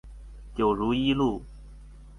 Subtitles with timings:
[0.55, 1.43] 九如一路